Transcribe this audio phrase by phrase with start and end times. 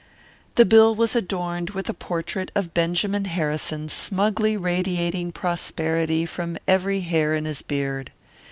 [0.55, 7.01] The bill was adorned with a portrait of Benjamin Harrison smugly radiating prosperity from every
[7.01, 8.11] hair in his beard.